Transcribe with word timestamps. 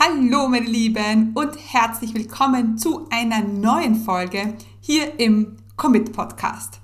Hallo 0.00 0.46
meine 0.46 0.64
Lieben 0.64 1.32
und 1.34 1.56
herzlich 1.72 2.14
willkommen 2.14 2.78
zu 2.78 3.08
einer 3.10 3.42
neuen 3.42 3.96
Folge 3.96 4.54
hier 4.80 5.18
im 5.18 5.56
Commit 5.76 6.12
Podcast. 6.12 6.78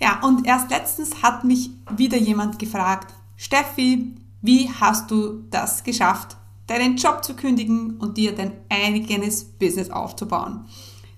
Ja, 0.00 0.18
und 0.24 0.44
erst 0.44 0.68
letztens 0.68 1.22
hat 1.22 1.44
mich 1.44 1.70
wieder 1.96 2.16
jemand 2.16 2.58
gefragt, 2.58 3.14
Steffi, 3.36 4.16
wie 4.42 4.68
hast 4.68 5.12
du 5.12 5.44
das 5.50 5.84
geschafft, 5.84 6.38
deinen 6.66 6.96
Job 6.96 7.22
zu 7.22 7.36
kündigen 7.36 7.98
und 7.98 8.16
dir 8.16 8.34
dein 8.34 8.50
eigenes 8.68 9.44
Business 9.44 9.88
aufzubauen? 9.88 10.64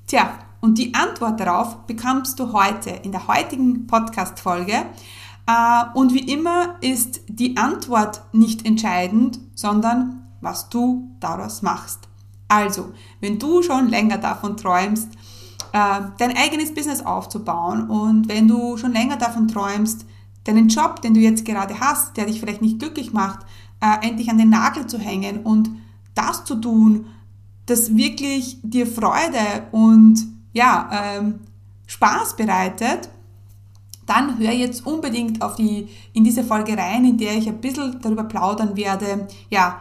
Tja, 0.07 0.39
und 0.61 0.77
die 0.77 0.93
Antwort 0.93 1.41
darauf 1.41 1.87
bekommst 1.87 2.39
du 2.41 2.53
heute 2.53 2.91
in 2.91 3.11
der 3.11 3.27
heutigen 3.27 3.87
Podcast-Folge. 3.87 4.85
Äh, 5.46 5.85
und 5.95 6.12
wie 6.12 6.30
immer 6.30 6.77
ist 6.83 7.23
die 7.27 7.57
Antwort 7.57 8.23
nicht 8.35 8.67
entscheidend, 8.67 9.41
sondern 9.55 10.21
was 10.43 10.68
du 10.68 11.11
daraus 11.20 11.62
machst. 11.62 12.00
Also, 12.48 12.93
wenn 13.21 13.39
du 13.39 13.62
schon 13.62 13.89
länger 13.89 14.18
davon 14.18 14.58
träumst, 14.58 15.08
äh, 15.72 16.00
dein 16.18 16.36
eigenes 16.36 16.75
Business 16.75 17.00
aufzubauen 17.00 17.89
und 17.89 18.29
wenn 18.29 18.46
du 18.46 18.76
schon 18.76 18.93
länger 18.93 19.17
davon 19.17 19.48
träumst, 19.48 20.04
deinen 20.44 20.68
Job, 20.68 21.00
den 21.00 21.14
du 21.14 21.20
jetzt 21.20 21.46
gerade 21.46 21.81
hast, 21.81 22.17
der 22.17 22.26
dich 22.26 22.40
vielleicht 22.40 22.61
nicht 22.61 22.79
glücklich 22.79 23.12
macht, 23.12 23.46
äh, 23.81 24.07
endlich 24.07 24.29
an 24.29 24.36
den 24.36 24.50
Nagel 24.50 24.86
zu 24.86 24.98
hängen 24.98 25.40
und 25.44 25.70
das 26.14 26.45
zu 26.45 26.56
tun, 26.56 27.06
das 27.67 27.96
wirklich 27.96 28.59
dir 28.62 28.86
Freude 28.86 29.68
und 29.70 30.26
ja, 30.53 30.90
ähm, 30.93 31.40
Spaß 31.86 32.36
bereitet, 32.36 33.09
dann 34.05 34.39
hör 34.39 34.53
jetzt 34.53 34.84
unbedingt 34.84 35.41
auf 35.42 35.55
die, 35.55 35.89
in 36.12 36.25
diese 36.25 36.45
Folge 36.45 36.77
rein, 36.77 37.05
in 37.05 37.17
der 37.17 37.36
ich 37.36 37.48
ein 37.48 37.61
bisschen 37.61 37.98
darüber 38.03 38.25
plaudern 38.25 38.77
werde, 38.77 39.27
ja, 39.48 39.81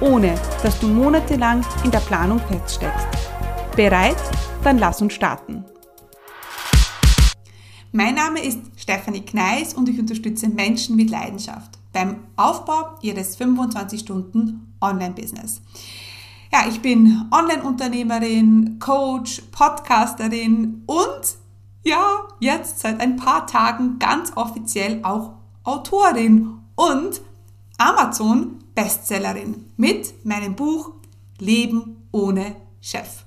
ohne 0.00 0.34
dass 0.62 0.78
du 0.78 0.88
monatelang 0.88 1.64
in 1.84 1.90
der 1.90 2.00
Planung 2.00 2.40
feststeckst. 2.40 3.06
Bereit? 3.76 4.16
Dann 4.64 4.78
lass 4.78 5.00
uns 5.00 5.14
starten. 5.14 5.64
Mein 7.92 8.14
Name 8.14 8.44
ist 8.44 8.60
Stefanie 8.76 9.22
Kneis 9.22 9.74
und 9.74 9.88
ich 9.88 9.98
unterstütze 9.98 10.48
Menschen 10.48 10.96
mit 10.96 11.10
Leidenschaft 11.10 11.78
beim 11.92 12.16
Aufbau 12.36 12.98
ihres 13.02 13.36
25 13.36 14.00
Stunden 14.00 14.74
Online-Business. 14.80 15.62
Ja, 16.52 16.66
ich 16.68 16.80
bin 16.80 17.24
Online-Unternehmerin, 17.30 18.78
Coach, 18.78 19.42
Podcasterin 19.52 20.82
und 20.86 21.36
ja, 21.84 22.24
jetzt 22.40 22.80
seit 22.80 23.00
ein 23.00 23.16
paar 23.16 23.46
Tagen 23.46 23.98
ganz 23.98 24.36
offiziell 24.36 25.00
auch 25.02 25.32
Autorin 25.64 26.58
und 26.74 27.20
Amazon 27.78 28.57
Bestsellerin 28.78 29.64
mit 29.76 30.24
meinem 30.24 30.54
Buch 30.54 30.92
Leben 31.40 31.96
ohne 32.12 32.54
Chef. 32.80 33.24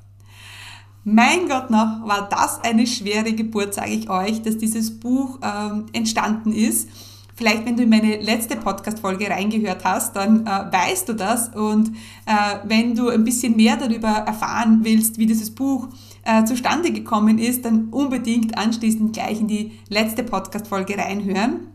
Mein 1.03 1.49
Gott 1.49 1.69
noch, 1.69 2.07
war 2.07 2.29
das 2.29 2.63
eine 2.63 2.87
schwere 2.87 3.33
Geburt, 3.33 3.73
sage 3.73 3.91
ich 3.91 4.09
euch, 4.09 4.41
dass 4.43 4.57
dieses 4.57 4.97
Buch 4.97 5.39
ähm, 5.43 5.87
entstanden 5.91 6.53
ist. 6.53 6.87
Vielleicht, 7.35 7.65
wenn 7.65 7.75
du 7.75 7.83
in 7.83 7.89
meine 7.89 8.21
letzte 8.21 8.55
Podcast-Folge 8.55 9.29
reingehört 9.29 9.83
hast, 9.83 10.15
dann 10.15 10.47
äh, 10.47 10.71
weißt 10.71 11.09
du 11.09 11.15
das. 11.15 11.49
Und 11.49 11.89
äh, 12.25 12.59
wenn 12.63 12.95
du 12.95 13.09
ein 13.09 13.25
bisschen 13.25 13.57
mehr 13.57 13.75
darüber 13.75 14.07
erfahren 14.07 14.79
willst, 14.83 15.17
wie 15.17 15.25
dieses 15.25 15.53
Buch 15.53 15.89
äh, 16.23 16.45
zustande 16.45 16.93
gekommen 16.93 17.39
ist, 17.39 17.65
dann 17.65 17.89
unbedingt 17.89 18.57
anschließend 18.57 19.11
gleich 19.11 19.41
in 19.41 19.49
die 19.49 19.73
letzte 19.89 20.23
Podcast-Folge 20.23 20.97
reinhören. 20.97 21.67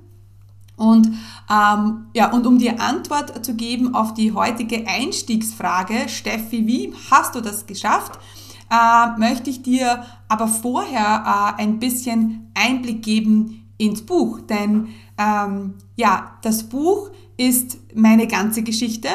Und, 0.76 1.06
ähm, 1.50 2.06
ja, 2.14 2.30
und 2.32 2.46
um 2.46 2.58
dir 2.58 2.80
Antwort 2.80 3.44
zu 3.44 3.54
geben 3.54 3.94
auf 3.94 4.14
die 4.14 4.32
heutige 4.32 4.86
Einstiegsfrage, 4.86 6.08
Steffi, 6.08 6.66
wie 6.66 6.92
hast 7.10 7.34
du 7.34 7.40
das 7.40 7.66
geschafft? 7.66 8.18
Äh, 8.70 9.18
möchte 9.18 9.48
ich 9.48 9.62
dir 9.62 10.04
aber 10.28 10.48
vorher 10.48 11.54
äh, 11.58 11.62
ein 11.62 11.78
bisschen 11.78 12.50
Einblick 12.54 13.02
geben 13.02 13.72
ins 13.78 14.02
Buch. 14.02 14.40
Denn 14.40 14.88
ähm, 15.18 15.74
ja, 15.96 16.38
das 16.42 16.64
Buch 16.64 17.10
ist 17.36 17.78
meine 17.94 18.26
ganze 18.26 18.62
Geschichte. 18.62 19.08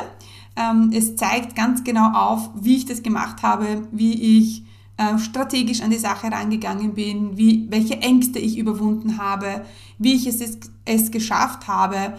Ähm, 0.55 0.91
es 0.93 1.15
zeigt 1.15 1.55
ganz 1.55 1.83
genau 1.83 2.11
auf, 2.13 2.49
wie 2.55 2.77
ich 2.77 2.85
das 2.85 3.03
gemacht 3.03 3.43
habe, 3.43 3.87
wie 3.91 4.39
ich 4.39 4.63
äh, 4.97 5.17
strategisch 5.17 5.81
an 5.81 5.89
die 5.89 5.97
Sache 5.97 6.31
rangegangen 6.31 6.93
bin, 6.93 7.37
wie, 7.37 7.67
welche 7.69 7.97
Ängste 8.01 8.39
ich 8.39 8.57
überwunden 8.57 9.17
habe, 9.17 9.65
wie 10.01 10.13
ich 10.13 10.27
es, 10.27 10.41
es 10.85 11.11
geschafft 11.11 11.67
habe, 11.67 12.13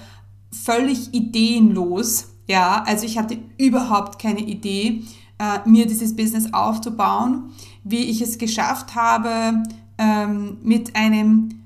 völlig 0.50 1.12
ideenlos, 1.12 2.28
ja, 2.46 2.82
also 2.86 3.06
ich 3.06 3.18
hatte 3.18 3.38
überhaupt 3.58 4.20
keine 4.20 4.40
Idee, 4.40 5.02
äh, 5.38 5.68
mir 5.68 5.86
dieses 5.86 6.14
Business 6.14 6.52
aufzubauen, 6.52 7.50
wie 7.84 8.04
ich 8.04 8.20
es 8.20 8.38
geschafft 8.38 8.94
habe, 8.94 9.62
ähm, 9.98 10.58
mit 10.62 10.94
einem 10.94 11.62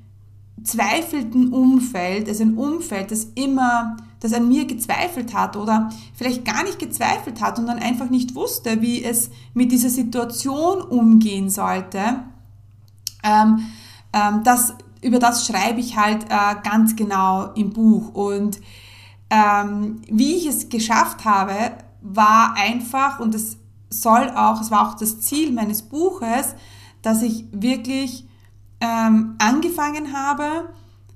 zweifelnden 0.62 1.52
Umfeld, 1.52 2.28
also 2.28 2.42
ein 2.42 2.56
Umfeld, 2.56 3.10
das 3.10 3.24
immer 3.34 3.96
das 4.20 4.32
an 4.32 4.48
mir 4.48 4.66
gezweifelt 4.66 5.34
hat 5.34 5.56
oder 5.56 5.90
vielleicht 6.14 6.44
gar 6.44 6.62
nicht 6.64 6.78
gezweifelt 6.78 7.40
hat 7.40 7.58
und 7.58 7.66
dann 7.66 7.78
einfach 7.78 8.08
nicht 8.10 8.34
wusste, 8.34 8.80
wie 8.80 9.04
es 9.04 9.30
mit 9.54 9.70
dieser 9.72 9.90
Situation 9.90 10.80
umgehen 10.80 11.50
sollte, 11.50 12.22
ähm, 13.22 13.66
ähm, 14.12 14.40
das, 14.42 14.74
über 15.02 15.18
das 15.18 15.46
schreibe 15.46 15.80
ich 15.80 15.96
halt 15.96 16.24
äh, 16.24 16.56
ganz 16.62 16.96
genau 16.96 17.52
im 17.54 17.72
Buch. 17.72 18.14
Und 18.14 18.60
ähm, 19.30 20.02
wie 20.08 20.36
ich 20.36 20.46
es 20.46 20.68
geschafft 20.68 21.24
habe, 21.24 21.54
war 22.00 22.54
einfach, 22.56 23.20
und 23.20 23.34
es 23.34 23.58
soll 23.90 24.30
auch, 24.30 24.60
es 24.60 24.70
war 24.70 24.88
auch 24.88 24.94
das 24.94 25.20
Ziel 25.20 25.52
meines 25.52 25.82
Buches, 25.82 26.54
dass 27.02 27.22
ich 27.22 27.44
wirklich 27.52 28.26
ähm, 28.80 29.36
angefangen 29.38 30.12
habe 30.12 30.68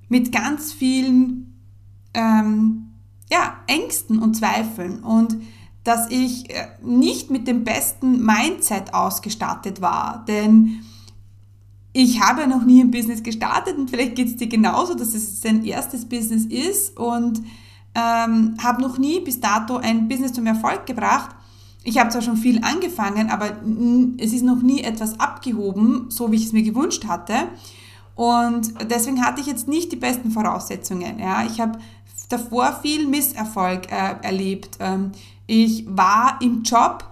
mit 0.08 0.32
ganz 0.32 0.72
vielen 0.72 1.60
ähm, 2.14 2.90
ja, 3.30 3.54
Ängsten 3.66 4.18
und 4.18 4.34
Zweifeln 4.34 5.04
und 5.04 5.36
dass 5.84 6.10
ich 6.10 6.50
äh, 6.50 6.68
nicht 6.82 7.30
mit 7.30 7.46
dem 7.46 7.64
besten 7.64 8.24
Mindset 8.24 8.92
ausgestattet 8.92 9.80
war, 9.80 10.24
denn 10.26 10.82
ich 11.92 12.20
habe 12.20 12.46
noch 12.46 12.64
nie 12.64 12.82
ein 12.82 12.90
Business 12.90 13.22
gestartet 13.22 13.76
und 13.76 13.90
vielleicht 13.90 14.14
geht 14.14 14.28
es 14.28 14.36
dir 14.36 14.46
genauso, 14.46 14.94
dass 14.94 15.14
es 15.14 15.40
dein 15.40 15.64
erstes 15.64 16.04
Business 16.04 16.44
ist 16.44 16.96
und 16.96 17.42
ähm, 17.94 18.56
habe 18.62 18.82
noch 18.82 18.98
nie 18.98 19.20
bis 19.20 19.40
dato 19.40 19.76
ein 19.76 20.08
Business 20.08 20.32
zum 20.32 20.46
Erfolg 20.46 20.86
gebracht. 20.86 21.34
Ich 21.82 21.98
habe 21.98 22.10
zwar 22.10 22.22
schon 22.22 22.36
viel 22.36 22.62
angefangen, 22.62 23.30
aber 23.30 23.56
es 24.18 24.32
ist 24.32 24.44
noch 24.44 24.62
nie 24.62 24.82
etwas 24.82 25.18
abgehoben, 25.18 26.06
so 26.10 26.30
wie 26.30 26.36
ich 26.36 26.46
es 26.46 26.52
mir 26.52 26.62
gewünscht 26.62 27.06
hatte. 27.06 27.34
Und 28.14 28.74
deswegen 28.90 29.24
hatte 29.24 29.40
ich 29.40 29.46
jetzt 29.46 29.66
nicht 29.66 29.90
die 29.90 29.96
besten 29.96 30.30
Voraussetzungen. 30.30 31.18
Ja. 31.18 31.44
Ich 31.44 31.58
habe 31.58 31.78
davor 32.28 32.78
viel 32.82 33.08
Misserfolg 33.08 33.90
äh, 33.90 34.16
erlebt. 34.22 34.76
Ähm, 34.78 35.12
ich 35.46 35.84
war 35.88 36.38
im 36.42 36.62
Job 36.62 37.09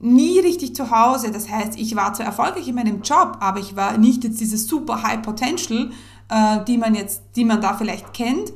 nie 0.00 0.38
richtig 0.40 0.74
zu 0.74 0.90
Hause. 0.90 1.30
Das 1.30 1.48
heißt, 1.48 1.78
ich 1.78 1.94
war 1.94 2.14
zwar 2.14 2.26
erfolgreich 2.26 2.66
in 2.68 2.74
meinem 2.74 3.02
Job, 3.02 3.36
aber 3.40 3.60
ich 3.60 3.76
war 3.76 3.98
nicht 3.98 4.24
jetzt 4.24 4.40
dieses 4.40 4.66
super 4.66 5.02
High 5.02 5.22
Potential, 5.22 5.90
äh, 6.28 6.64
die 6.64 6.78
man 6.78 6.94
jetzt, 6.94 7.22
die 7.36 7.44
man 7.44 7.60
da 7.60 7.74
vielleicht 7.74 8.12
kennt. 8.12 8.52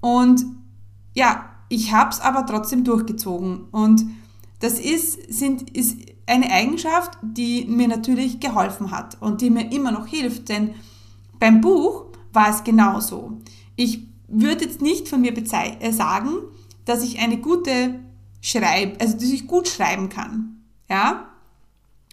Und 0.00 0.44
ja, 1.14 1.50
ich 1.68 1.92
habe 1.92 2.10
es 2.10 2.20
aber 2.20 2.44
trotzdem 2.46 2.84
durchgezogen. 2.84 3.64
Und 3.70 4.06
das 4.58 4.78
ist, 4.78 5.32
sind, 5.32 5.70
ist 5.70 5.98
eine 6.26 6.50
Eigenschaft, 6.50 7.18
die 7.22 7.64
mir 7.66 7.88
natürlich 7.88 8.40
geholfen 8.40 8.90
hat 8.90 9.16
und 9.20 9.40
die 9.40 9.50
mir 9.50 9.72
immer 9.72 9.92
noch 9.92 10.06
hilft. 10.06 10.48
Denn 10.48 10.74
beim 11.38 11.60
Buch 11.60 12.06
war 12.32 12.50
es 12.50 12.64
genauso. 12.64 13.38
Ich 13.76 14.06
würde 14.28 14.64
jetzt 14.64 14.82
nicht 14.82 15.08
von 15.08 15.20
mir 15.20 15.36
äh, 15.36 15.92
sagen, 15.92 16.30
dass 16.84 17.02
ich 17.02 17.18
eine 17.18 17.38
gute 17.38 18.00
Schreib, 18.40 19.00
also 19.00 19.14
dass 19.14 19.24
ich 19.24 19.46
gut 19.46 19.68
schreiben 19.68 20.08
kann. 20.08 20.59
Ja? 20.90 21.26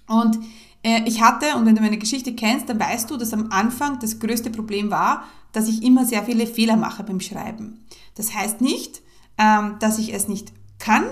Und 0.07 0.39
äh, 0.83 1.01
ich 1.05 1.21
hatte, 1.21 1.55
und 1.57 1.65
wenn 1.65 1.75
du 1.75 1.81
meine 1.81 1.97
Geschichte 1.97 2.33
kennst, 2.33 2.69
dann 2.69 2.79
weißt 2.79 3.11
du, 3.11 3.17
dass 3.17 3.33
am 3.33 3.51
Anfang 3.51 3.99
das 3.99 4.19
größte 4.19 4.51
Problem 4.51 4.89
war, 4.91 5.23
dass 5.51 5.67
ich 5.67 5.83
immer 5.83 6.05
sehr 6.05 6.23
viele 6.23 6.47
Fehler 6.47 6.77
mache 6.77 7.03
beim 7.03 7.19
Schreiben. 7.19 7.85
Das 8.15 8.33
heißt 8.33 8.61
nicht, 8.61 9.01
ähm, 9.37 9.75
dass 9.79 9.99
ich 9.99 10.13
es 10.13 10.27
nicht 10.27 10.53
kann. 10.79 11.03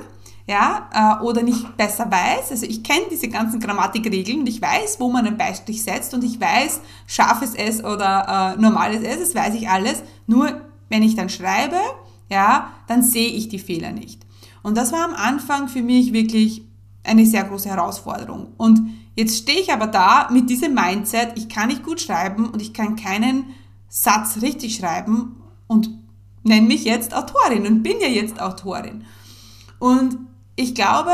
ja, 0.47 0.89
äh, 0.93 1.23
oder 1.23 1.41
nicht 1.41 1.75
besser 1.77 2.09
weiß. 2.09 2.51
Also 2.51 2.65
ich 2.67 2.83
kenne 2.83 3.05
diese 3.09 3.29
ganzen 3.29 3.59
Grammatikregeln 3.59 4.41
und 4.41 4.47
ich 4.47 4.61
weiß, 4.61 4.99
wo 4.99 5.09
man 5.09 5.25
einen 5.25 5.37
Beistrich 5.37 5.83
setzt 5.83 6.13
und 6.13 6.23
ich 6.23 6.39
weiß, 6.39 6.81
scharfes 7.07 7.55
S 7.55 7.83
oder 7.83 8.55
äh, 8.55 8.61
normales 8.61 9.01
S, 9.01 9.19
das 9.19 9.35
weiß 9.35 9.55
ich 9.55 9.67
alles. 9.69 10.03
Nur 10.27 10.61
wenn 10.89 11.01
ich 11.01 11.15
dann 11.15 11.29
schreibe, 11.29 11.77
ja, 12.29 12.71
dann 12.87 13.01
sehe 13.01 13.29
ich 13.29 13.49
die 13.49 13.59
Fehler 13.59 13.91
nicht. 13.91 14.21
Und 14.61 14.77
das 14.77 14.91
war 14.91 15.05
am 15.05 15.15
Anfang 15.15 15.67
für 15.67 15.81
mich 15.81 16.13
wirklich 16.13 16.63
eine 17.05 17.25
sehr 17.25 17.43
große 17.43 17.69
Herausforderung. 17.69 18.53
Und 18.57 18.81
jetzt 19.15 19.37
stehe 19.37 19.59
ich 19.59 19.71
aber 19.71 19.87
da 19.87 20.29
mit 20.31 20.49
diesem 20.49 20.73
Mindset, 20.73 21.33
ich 21.35 21.49
kann 21.49 21.69
nicht 21.69 21.83
gut 21.83 22.01
schreiben 22.01 22.49
und 22.49 22.61
ich 22.61 22.73
kann 22.73 22.95
keinen 22.95 23.45
Satz 23.87 24.41
richtig 24.41 24.75
schreiben 24.75 25.41
und 25.67 25.89
nenne 26.43 26.67
mich 26.67 26.83
jetzt 26.83 27.15
Autorin 27.15 27.65
und 27.65 27.83
bin 27.83 27.99
ja 27.99 28.07
jetzt 28.07 28.41
Autorin. 28.41 29.05
Und 29.79 30.17
ich 30.55 30.75
glaube, 30.75 31.11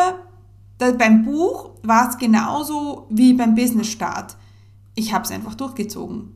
beim 0.77 1.23
Buch 1.23 1.71
war 1.83 2.09
es 2.09 2.17
genauso 2.17 3.07
wie 3.09 3.33
beim 3.33 3.55
Business-Start. 3.55 4.35
Ich 4.95 5.13
habe 5.13 5.25
es 5.25 5.31
einfach 5.31 5.55
durchgezogen. 5.55 6.35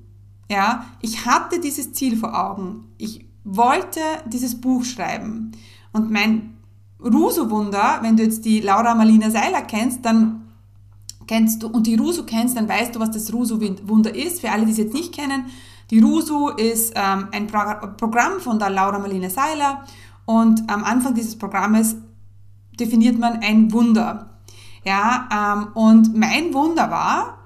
Ja, 0.49 0.85
ich 1.01 1.25
hatte 1.25 1.59
dieses 1.59 1.93
Ziel 1.93 2.17
vor 2.17 2.39
Augen. 2.39 2.85
Ich 2.97 3.25
wollte 3.43 3.99
dieses 4.27 4.59
Buch 4.61 4.83
schreiben. 4.83 5.51
Und 5.91 6.11
mein 6.11 6.54
Ruso-Wunder, 7.03 7.99
wenn 8.01 8.17
du 8.17 8.23
jetzt 8.23 8.45
die 8.45 8.61
Laura 8.61 8.95
Marlina 8.95 9.29
Seiler 9.29 9.61
kennst, 9.61 10.05
dann 10.05 10.41
kennst 11.27 11.63
du, 11.63 11.67
und 11.67 11.87
die 11.87 11.95
Ruso 11.95 12.23
kennst, 12.23 12.57
dann 12.57 12.69
weißt 12.69 12.95
du, 12.95 12.99
was 12.99 13.11
das 13.11 13.31
Ruso-Wunder 13.33 14.15
ist. 14.15 14.41
Für 14.41 14.51
alle, 14.51 14.65
die 14.65 14.71
es 14.71 14.77
jetzt 14.77 14.93
nicht 14.93 15.13
kennen, 15.13 15.45
die 15.91 15.99
Ruso 15.99 16.49
ist 16.49 16.93
ähm, 16.95 17.27
ein 17.31 17.47
Pro 17.47 17.87
Programm 17.97 18.39
von 18.39 18.57
der 18.57 18.69
Laura 18.69 18.97
Marlina 18.97 19.29
Seiler 19.29 19.83
und 20.25 20.69
am 20.69 20.83
Anfang 20.83 21.13
dieses 21.13 21.37
Programmes 21.37 21.95
definiert 22.79 23.19
man 23.19 23.39
ein 23.41 23.71
Wunder. 23.71 24.29
Ja, 24.83 25.29
ähm, 25.31 25.67
und 25.73 26.15
mein 26.15 26.53
Wunder 26.53 26.89
war, 26.89 27.37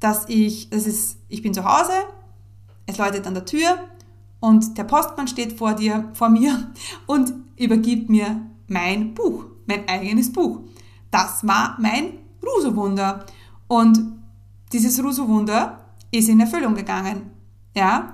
dass 0.00 0.28
ich, 0.28 0.70
das 0.70 0.86
ist, 0.86 1.18
ich 1.28 1.42
bin 1.42 1.54
zu 1.54 1.64
Hause, 1.64 1.92
es 2.86 2.98
läutet 2.98 3.26
an 3.26 3.34
der 3.34 3.44
Tür 3.44 3.78
und 4.40 4.76
der 4.76 4.84
Postmann 4.84 5.28
steht 5.28 5.52
vor 5.52 5.74
dir, 5.74 6.10
vor 6.14 6.28
mir 6.28 6.72
und 7.06 7.32
übergibt 7.56 8.10
mir 8.10 8.40
mein 8.68 9.14
Buch, 9.14 9.44
mein 9.66 9.88
eigenes 9.88 10.32
Buch. 10.32 10.60
Das 11.10 11.46
war 11.46 11.76
mein 11.80 12.18
Ruso-Wunder. 12.44 13.26
Und 13.68 14.00
dieses 14.72 15.02
Ruso-Wunder 15.02 15.84
ist 16.10 16.28
in 16.28 16.40
Erfüllung 16.40 16.74
gegangen. 16.74 17.30
Ja, 17.74 18.10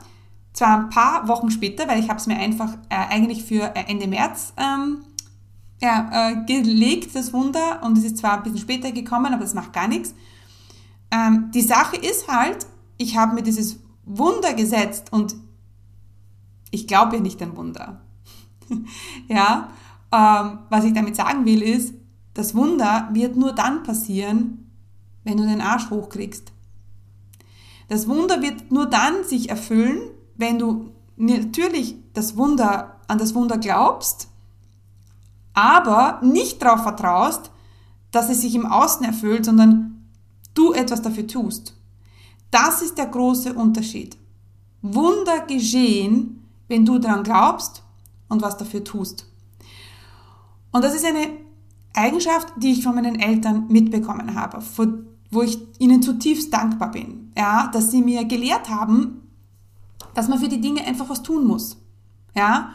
zwar 0.53 0.79
ein 0.79 0.91
paar 0.91 1.29
Wochen 1.29 1.51
später, 1.51 1.89
weil 1.89 2.01
ich 2.01 2.09
habe 2.09 2.19
es 2.19 2.27
mir 2.27 2.37
einfach 2.37 2.75
äh, 2.89 2.97
eigentlich 2.97 3.45
für 3.45 3.75
äh, 3.75 3.85
Ende 3.89 4.07
März 4.07 4.53
ähm, 4.57 4.99
ja, 5.81 6.31
äh, 6.31 6.45
gelegt, 6.45 7.15
das 7.15 7.33
Wunder, 7.33 7.83
und 7.85 7.97
es 7.97 8.05
ist 8.05 8.19
zwar 8.19 8.39
ein 8.39 8.43
bisschen 8.43 8.59
später 8.59 8.91
gekommen, 8.91 9.33
aber 9.33 9.43
das 9.43 9.55
macht 9.55 9.73
gar 9.73 9.89
nichts. 9.89 10.15
Ähm, 11.11 11.51
die 11.55 11.63
Sache 11.63 11.97
ist 11.97 12.29
halt, 12.29 12.67
ich 12.97 13.17
habe 13.17 13.35
mir 13.35 13.43
dieses 13.43 13.79
Wunder 14.05 14.55
gesetzt 14.55 15.13
und 15.13 15.37
ich 16.71 16.87
glaube 16.87 17.17
ja 17.17 17.23
nicht 17.23 17.41
an 17.43 17.57
Wunder. 17.57 18.01
ja, 19.29 19.69
ähm, 20.13 20.59
was 20.71 20.85
ich 20.85 20.93
damit 20.93 21.17
sagen 21.17 21.45
will 21.45 21.63
ist, 21.63 21.95
das 22.35 22.55
Wunder 22.55 23.09
wird 23.13 23.37
nur 23.37 23.53
dann 23.53 23.83
passieren, 23.83 24.71
wenn 25.25 25.37
du 25.37 25.45
den 25.45 25.61
Arsch 25.61 25.91
hochkriegst. 25.91 26.53
Das 27.89 28.07
Wunder 28.07 28.43
wird 28.43 28.71
nur 28.71 28.87
dann 28.87 29.25
sich 29.25 29.49
erfüllen, 29.51 30.01
wenn 30.37 30.59
du 30.59 30.93
natürlich 31.17 31.97
das 32.13 32.37
Wunder, 32.37 33.01
an 33.09 33.19
das 33.19 33.35
Wunder 33.35 33.59
glaubst, 33.59 34.29
aber 35.55 36.21
nicht 36.23 36.63
darauf 36.63 36.83
vertraust, 36.83 37.51
dass 38.11 38.31
es 38.31 38.43
sich 38.43 38.55
im 38.55 38.67
Außen 38.67 39.05
erfüllt, 39.05 39.45
sondern 39.45 40.09
du 40.55 40.73
etwas 40.73 41.03
dafür 41.03 41.27
tust. 41.27 41.75
Das 42.51 42.83
ist 42.83 42.97
der 42.97 43.07
große 43.07 43.53
Unterschied. 43.53 44.17
Wunder 44.81 45.41
geschehen, 45.41 46.47
wenn 46.69 46.85
du 46.85 46.99
daran 46.99 47.25
glaubst 47.25 47.83
und 48.29 48.43
was 48.43 48.57
dafür 48.57 48.85
tust. 48.85 49.27
Und 50.73 50.85
das 50.85 50.95
ist 50.95 51.05
eine 51.05 51.29
Eigenschaft, 51.95 52.53
die 52.57 52.73
ich 52.73 52.83
von 52.83 52.95
meinen 52.95 53.19
Eltern 53.19 53.67
mitbekommen 53.69 54.35
habe, 54.35 54.63
wo 55.31 55.43
ich 55.43 55.59
ihnen 55.79 56.03
zutiefst 56.03 56.53
dankbar 56.53 56.91
bin, 56.91 57.33
ja, 57.37 57.69
dass 57.73 57.91
sie 57.91 58.03
mir 58.03 58.25
gelehrt 58.25 58.69
haben, 58.69 59.23
dass 60.15 60.29
man 60.29 60.39
für 60.39 60.49
die 60.49 60.61
Dinge 60.61 60.85
einfach 60.85 61.09
was 61.09 61.23
tun 61.23 61.47
muss, 61.47 61.77
ja, 62.35 62.71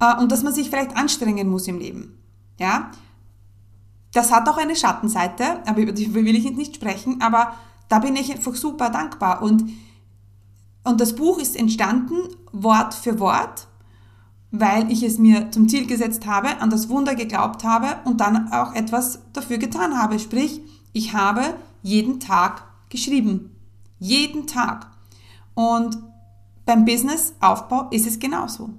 äh, 0.00 0.16
und 0.20 0.32
dass 0.32 0.42
man 0.42 0.54
sich 0.54 0.70
vielleicht 0.70 0.96
anstrengen 0.96 1.48
muss 1.48 1.68
im 1.68 1.78
Leben, 1.78 2.18
ja. 2.58 2.90
Das 4.12 4.32
hat 4.32 4.48
auch 4.48 4.56
eine 4.56 4.74
Schattenseite, 4.74 5.66
aber 5.66 5.80
über 5.80 5.92
die 5.92 6.12
will 6.14 6.34
ich 6.34 6.44
jetzt 6.44 6.56
nicht 6.56 6.76
sprechen, 6.76 7.20
aber 7.20 7.54
da 7.88 7.98
bin 7.98 8.16
ich 8.16 8.32
einfach 8.32 8.54
super 8.54 8.90
dankbar. 8.90 9.42
Und 9.42 9.70
und 10.84 11.00
das 11.02 11.14
Buch 11.14 11.38
ist 11.38 11.54
entstanden 11.56 12.16
Wort 12.52 12.94
für 12.94 13.20
Wort 13.20 13.67
weil 14.50 14.90
ich 14.90 15.02
es 15.02 15.18
mir 15.18 15.50
zum 15.50 15.68
Ziel 15.68 15.86
gesetzt 15.86 16.26
habe, 16.26 16.60
an 16.60 16.70
das 16.70 16.88
Wunder 16.88 17.14
geglaubt 17.14 17.64
habe 17.64 17.96
und 18.04 18.20
dann 18.20 18.52
auch 18.52 18.74
etwas 18.74 19.20
dafür 19.32 19.58
getan 19.58 19.98
habe. 19.98 20.18
Sprich, 20.18 20.62
ich 20.92 21.12
habe 21.12 21.42
jeden 21.82 22.20
Tag 22.20 22.62
geschrieben. 22.88 23.54
Jeden 23.98 24.46
Tag. 24.46 24.86
Und 25.54 25.98
beim 26.64 26.84
Businessaufbau 26.84 27.88
ist 27.90 28.06
es 28.06 28.18
genauso. 28.18 28.70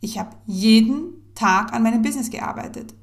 Ich 0.00 0.18
habe 0.18 0.30
jeden 0.46 1.34
Tag 1.34 1.72
an 1.72 1.82
meinem 1.82 2.02
Business 2.02 2.30
gearbeitet. 2.30 2.94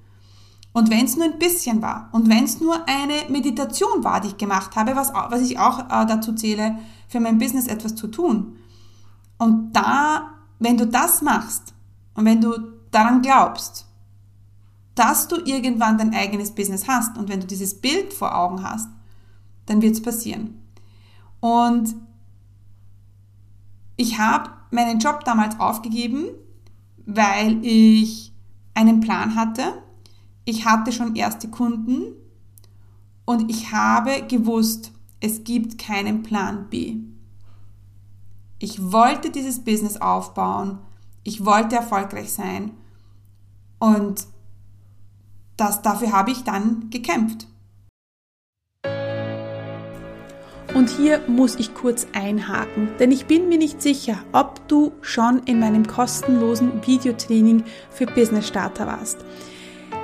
Und 0.71 0.89
wenn 0.89 1.05
es 1.05 1.17
nur 1.17 1.25
ein 1.25 1.39
bisschen 1.39 1.81
war 1.81 2.09
und 2.11 2.29
wenn 2.29 2.43
es 2.43 2.61
nur 2.61 2.87
eine 2.87 3.29
Meditation 3.29 4.03
war, 4.03 4.21
die 4.21 4.27
ich 4.29 4.37
gemacht 4.37 4.75
habe, 4.75 4.95
was, 4.95 5.11
was 5.13 5.41
ich 5.41 5.57
auch 5.57 5.79
äh, 5.79 6.05
dazu 6.05 6.33
zähle, 6.33 6.77
für 7.07 7.19
mein 7.19 7.39
Business 7.39 7.67
etwas 7.67 7.95
zu 7.95 8.07
tun. 8.07 8.55
Und 9.37 9.73
da, 9.73 10.31
wenn 10.59 10.77
du 10.77 10.85
das 10.85 11.21
machst, 11.21 11.73
und 12.19 12.25
wenn 12.25 12.41
du 12.41 12.51
daran 12.91 13.21
glaubst, 13.21 13.85
dass 14.93 15.29
du 15.29 15.37
irgendwann 15.37 15.97
dein 15.97 16.13
eigenes 16.13 16.53
Business 16.53 16.85
hast 16.85 17.17
und 17.17 17.29
wenn 17.29 17.39
du 17.39 17.47
dieses 17.47 17.79
Bild 17.79 18.11
vor 18.11 18.37
Augen 18.37 18.61
hast, 18.61 18.89
dann 19.67 19.81
wird 19.81 19.93
es 19.93 20.01
passieren. 20.01 20.61
Und 21.39 21.95
ich 23.95 24.19
habe 24.19 24.49
meinen 24.71 24.99
Job 24.99 25.23
damals 25.23 25.57
aufgegeben, 25.61 26.25
weil 27.05 27.63
ich 27.65 28.33
einen 28.73 28.99
Plan 28.99 29.35
hatte. 29.35 29.81
Ich 30.43 30.65
hatte 30.65 30.91
schon 30.91 31.15
erste 31.15 31.47
Kunden 31.47 32.11
und 33.23 33.49
ich 33.49 33.71
habe 33.71 34.23
gewusst, 34.27 34.91
es 35.21 35.45
gibt 35.45 35.77
keinen 35.77 36.21
Plan 36.21 36.69
B. 36.69 36.97
Ich 38.57 38.91
wollte 38.91 39.29
dieses 39.29 39.63
Business 39.63 39.95
aufbauen 39.95 40.79
ich 41.23 41.45
wollte 41.45 41.75
erfolgreich 41.75 42.31
sein 42.31 42.71
und 43.79 44.25
das, 45.57 45.81
dafür 45.81 46.11
habe 46.11 46.31
ich 46.31 46.43
dann 46.43 46.89
gekämpft. 46.89 47.47
Und 50.73 50.89
hier 50.89 51.21
muss 51.27 51.55
ich 51.55 51.73
kurz 51.73 52.07
einhaken, 52.13 52.89
denn 52.99 53.11
ich 53.11 53.25
bin 53.25 53.49
mir 53.49 53.57
nicht 53.57 53.81
sicher, 53.81 54.19
ob 54.31 54.67
du 54.67 54.91
schon 55.01 55.41
in 55.45 55.59
meinem 55.59 55.87
kostenlosen 55.87 56.85
Videotraining 56.85 57.63
für 57.89 58.05
Business 58.05 58.47
Starter 58.47 58.85
warst. 58.85 59.25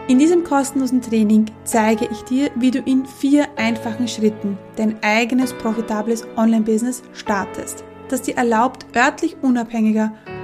In 0.08 0.20
diesem 0.20 0.44
kostenlosen 0.44 1.02
Training 1.02 1.46
zeige 1.64 2.08
ich 2.12 2.24
dir, 2.24 2.52
wie 2.56 2.72
du 2.72 2.80
in 2.80 3.06
vier 3.06 3.48
einfachen 3.58 4.08
Schritten 4.08 4.58
dein 4.76 5.02
eigenes 5.04 5.54
profitables 5.54 6.28
Online-Business 6.36 7.04
startest, 7.14 7.84
das 8.10 8.24
dir 8.24 8.36
erlaubt, 8.36 8.86
örtlich 8.96 9.38
unabhängiger 9.42 10.14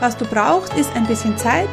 was 0.00 0.16
du 0.16 0.24
brauchst, 0.24 0.74
ist 0.74 0.94
ein 0.94 1.06
bisschen 1.06 1.36
Zeit, 1.36 1.68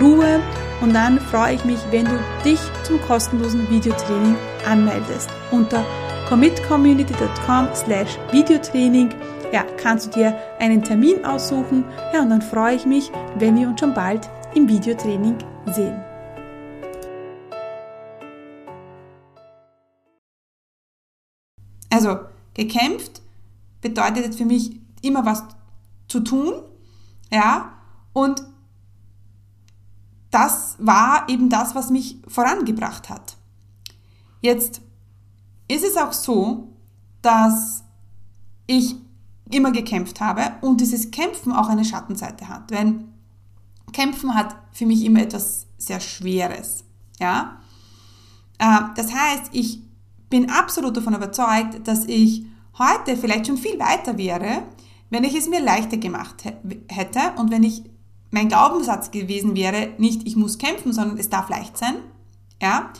Ruhe 0.00 0.40
und 0.80 0.94
dann 0.94 1.20
freue 1.20 1.54
ich 1.54 1.64
mich, 1.64 1.78
wenn 1.90 2.06
du 2.06 2.18
dich 2.44 2.58
zum 2.82 3.00
kostenlosen 3.02 3.68
Videotraining 3.70 4.36
anmeldest. 4.66 5.30
Unter 5.50 5.84
commitcommunity.com 6.28 7.68
slash 7.74 8.18
Videotraining 8.30 9.10
ja, 9.52 9.64
kannst 9.76 10.06
du 10.06 10.20
dir 10.20 10.36
einen 10.58 10.82
Termin 10.82 11.24
aussuchen 11.24 11.84
ja, 12.12 12.22
und 12.22 12.30
dann 12.30 12.42
freue 12.42 12.74
ich 12.74 12.86
mich, 12.86 13.10
wenn 13.36 13.56
wir 13.56 13.68
uns 13.68 13.80
schon 13.80 13.94
bald 13.94 14.28
im 14.54 14.68
Videotraining 14.68 15.36
sehen. 15.66 16.02
Also 21.90 22.16
gekämpft 22.54 23.20
bedeutet 23.82 24.34
für 24.34 24.46
mich 24.46 24.80
immer 25.02 25.26
was 25.26 25.44
zu 26.08 26.20
tun, 26.20 26.54
ja, 27.32 27.72
und 28.12 28.42
das 30.30 30.76
war 30.78 31.28
eben 31.28 31.48
das, 31.48 31.74
was 31.74 31.90
mich 31.90 32.18
vorangebracht 32.26 33.08
hat. 33.08 33.36
Jetzt 34.40 34.80
ist 35.68 35.84
es 35.84 35.96
auch 35.96 36.12
so, 36.12 36.72
dass 37.22 37.84
ich 38.66 38.96
immer 39.50 39.70
gekämpft 39.70 40.20
habe 40.20 40.52
und 40.60 40.80
dieses 40.80 41.10
Kämpfen 41.10 41.52
auch 41.52 41.68
eine 41.68 41.84
Schattenseite 41.84 42.48
hat. 42.48 42.70
Denn 42.70 43.12
Kämpfen 43.92 44.34
hat 44.34 44.56
für 44.72 44.86
mich 44.86 45.04
immer 45.04 45.20
etwas 45.20 45.66
sehr 45.76 46.00
Schweres. 46.00 46.84
Ja? 47.20 47.60
Äh, 48.58 48.80
das 48.96 49.12
heißt, 49.12 49.50
ich 49.52 49.82
bin 50.30 50.50
absolut 50.50 50.96
davon 50.96 51.14
überzeugt, 51.14 51.86
dass 51.86 52.06
ich 52.06 52.46
heute 52.78 53.16
vielleicht 53.16 53.46
schon 53.46 53.58
viel 53.58 53.78
weiter 53.78 54.16
wäre, 54.16 54.62
wenn 55.12 55.24
ich 55.24 55.34
es 55.34 55.46
mir 55.46 55.60
leichter 55.60 55.98
gemacht 55.98 56.42
hätte 56.88 57.20
und 57.36 57.50
wenn 57.50 57.62
ich 57.62 57.82
mein 58.30 58.48
Glaubenssatz 58.48 59.10
gewesen 59.10 59.54
wäre, 59.54 59.90
nicht 59.98 60.26
ich 60.26 60.36
muss 60.36 60.56
kämpfen, 60.56 60.94
sondern 60.94 61.18
es 61.18 61.28
darf 61.28 61.50
leicht 61.50 61.76
sein. 61.76 61.96
Ja? 62.62 62.90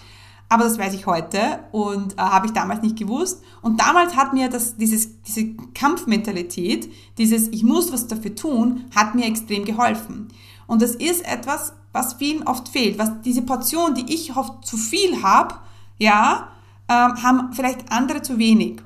Aber 0.50 0.64
das 0.64 0.78
weiß 0.78 0.92
ich 0.92 1.06
heute 1.06 1.60
und 1.72 2.12
äh, 2.12 2.16
habe 2.18 2.44
ich 2.44 2.52
damals 2.52 2.82
nicht 2.82 2.98
gewusst. 2.98 3.42
Und 3.62 3.80
damals 3.80 4.14
hat 4.14 4.34
mir 4.34 4.50
das, 4.50 4.76
dieses, 4.76 5.22
diese 5.22 5.54
Kampfmentalität, 5.72 6.92
dieses 7.16 7.48
ich 7.48 7.64
muss 7.64 7.90
was 7.94 8.08
dafür 8.08 8.34
tun, 8.34 8.84
hat 8.94 9.14
mir 9.14 9.24
extrem 9.24 9.64
geholfen. 9.64 10.28
Und 10.66 10.82
das 10.82 10.94
ist 10.94 11.26
etwas, 11.26 11.72
was 11.92 12.12
vielen 12.12 12.42
oft 12.42 12.68
fehlt. 12.68 12.98
Was 12.98 13.22
diese 13.22 13.40
Portion, 13.40 13.94
die 13.94 14.12
ich 14.12 14.36
oft 14.36 14.66
zu 14.66 14.76
viel 14.76 15.22
habe, 15.22 15.54
ja, 15.96 16.48
ähm, 16.90 17.22
haben 17.22 17.54
vielleicht 17.54 17.90
andere 17.90 18.20
zu 18.20 18.36
wenig. 18.36 18.82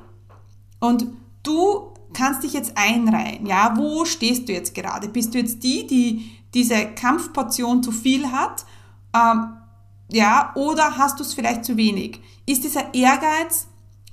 Und 0.78 1.08
du 1.42 1.95
kannst 2.12 2.42
dich 2.42 2.52
jetzt 2.52 2.72
einreihen. 2.76 3.46
Ja, 3.46 3.74
wo 3.76 4.04
stehst 4.04 4.48
du 4.48 4.52
jetzt 4.52 4.74
gerade? 4.74 5.08
Bist 5.08 5.34
du 5.34 5.38
jetzt 5.38 5.62
die, 5.62 5.86
die 5.86 6.30
diese 6.54 6.86
Kampfportion 6.86 7.82
zu 7.82 7.92
viel 7.92 8.30
hat? 8.32 8.64
Ähm, 9.14 9.56
ja, 10.10 10.52
oder 10.54 10.96
hast 10.96 11.18
du 11.18 11.24
es 11.24 11.34
vielleicht 11.34 11.64
zu 11.64 11.76
wenig? 11.76 12.20
Ist 12.46 12.64
dieser 12.64 12.94
Ehrgeiz 12.94 13.66